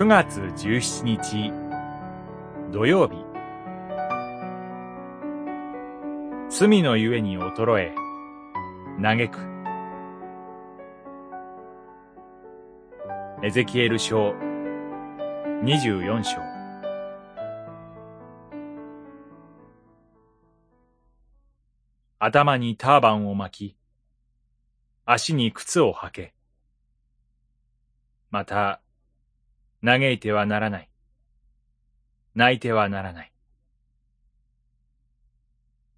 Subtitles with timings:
[0.00, 1.52] 9月17日
[2.72, 3.22] 土曜日。
[6.48, 7.94] 罪のゆえに衰え
[9.02, 9.38] 嘆く。
[13.44, 14.30] エゼキエル書
[15.62, 16.38] 24章。
[22.18, 23.76] 頭にターバンを巻き
[25.04, 26.34] 足に靴を履け。
[28.30, 28.80] また
[29.82, 30.90] 嘆いてはならない。
[32.34, 33.32] 泣いてはならない。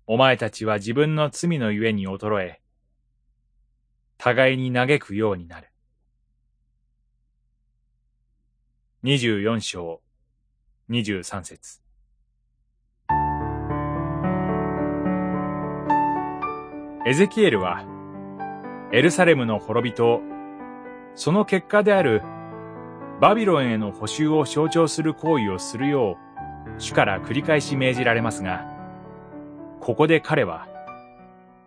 [0.06, 2.60] お前たちは自分の罪のゆえに衰え、
[4.18, 5.68] 互いに嘆くようになる。
[9.02, 10.00] 二十四章、
[10.88, 11.80] 二十三節。
[17.04, 17.84] エゼキエルは、
[18.92, 20.20] エルサレムの滅びと、
[21.16, 22.22] その結果である
[23.22, 26.18] バビロンへの補修を象徴する行為をするよ
[26.76, 28.66] う、主から繰り返し命じられますが、
[29.78, 30.66] ここで彼は、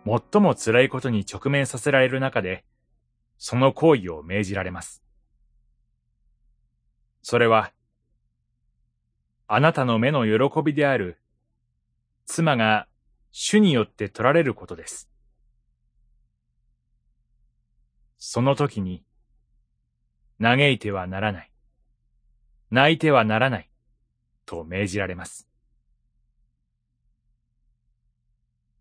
[0.04, 2.66] 最も辛いことに直面させられる中で、
[3.38, 5.02] その行為を命じられます。
[7.22, 7.72] それは、
[9.46, 11.16] あなたの目の喜びである、
[12.26, 12.86] 妻が
[13.30, 15.08] 主によって取られることです。
[18.18, 19.06] その時に、
[20.40, 21.50] 嘆いてはならない。
[22.70, 23.70] 泣いてはならない。
[24.44, 25.48] と命じられます。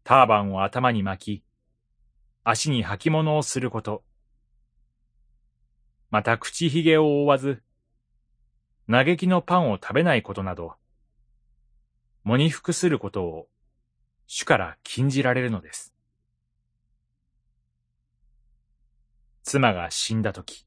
[0.04, 1.44] ターバンを頭に巻き、
[2.44, 4.04] 足に履物をすること。
[6.12, 7.64] また口ひげを覆わず、
[8.88, 10.76] 嘆きのパンを食べないことなど、
[12.24, 13.48] 喪に服することを
[14.28, 15.96] 主から禁じられるのです。
[19.44, 20.65] 妻が死んだとき、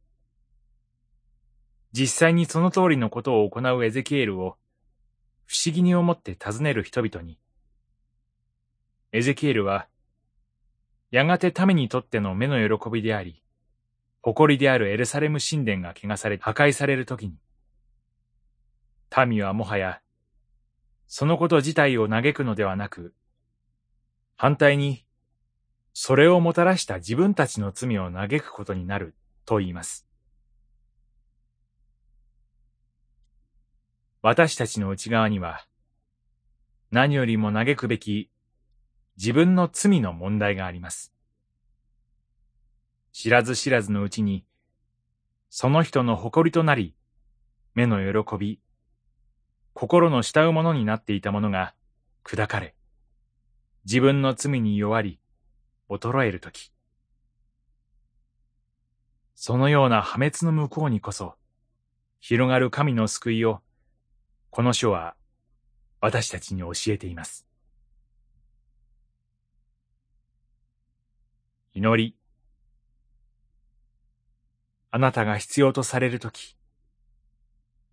[1.92, 4.56] 実際にその通りのことを行うエゼキエルを
[5.46, 7.38] 不思議に思って尋ねる人々に、
[9.12, 9.88] エゼキエルは、
[11.10, 13.42] やがて民にとっての目の喜びであり、
[14.20, 17.36] 誇りであるエルサレム神殿が汚され破壊されるときに、
[19.26, 20.02] 民はもはや、
[21.06, 23.14] そのこと自体を嘆くのではなく、
[24.36, 25.06] 反対に、
[25.94, 29.16] それをもたらした自分たちの罪を嘆くことになる
[29.46, 30.07] と言います。
[34.20, 35.64] 私たちの内側には、
[36.90, 38.30] 何よりも嘆くべき
[39.16, 41.12] 自分の罪の問題があります。
[43.12, 44.44] 知らず知らずのうちに、
[45.50, 46.94] その人の誇りとなり、
[47.74, 48.60] 目の喜び、
[49.72, 51.74] 心の慕うものになっていたものが
[52.24, 52.74] 砕かれ、
[53.84, 55.20] 自分の罪に弱り、
[55.88, 56.72] 衰えるとき、
[59.36, 61.36] そのような破滅の向こうにこそ、
[62.18, 63.62] 広がる神の救いを
[64.58, 65.14] この書は
[66.00, 67.46] 私たちに教えています。
[71.74, 72.16] 祈り。
[74.90, 76.56] あなたが必要とされるとき、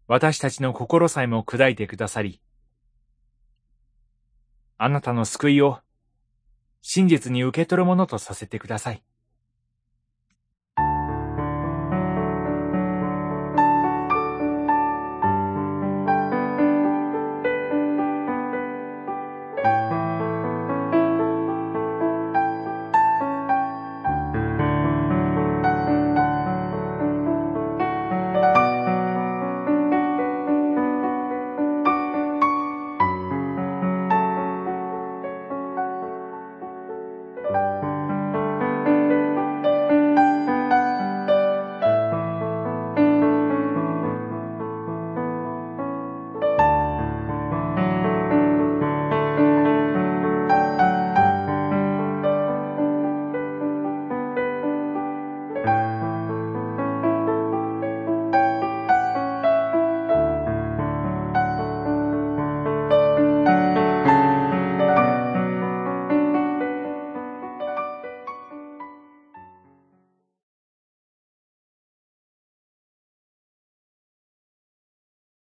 [0.08, 2.42] 私たちの心さえも砕いてくださり、
[4.80, 5.82] あなたの救いを
[6.82, 9.04] 真実に受け取るものとさせてください。